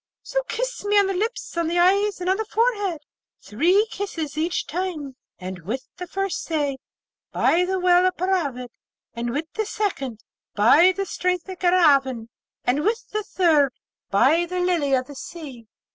[0.23, 3.01] So kiss me on the lips, on the eyes, and on the forehead,
[3.39, 6.79] three kisses each time; and with the first say,
[7.31, 8.71] "By the well of Paravid";
[9.13, 10.23] and with the second,
[10.55, 12.29] "By the strength of Garraveen!"
[12.63, 13.73] and with the third,
[14.09, 15.67] "By the Lily of the Sea!"'